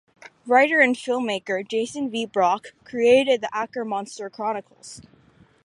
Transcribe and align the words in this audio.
Writer 0.47 0.79
and 0.79 0.95
filmmaker 0.95 1.61
Jason 1.63 2.09
V 2.09 2.25
Brock 2.25 2.69
created 2.83 3.39
The 3.41 3.49
Ackermonster 3.53 4.31
Chronicles! 4.31 4.99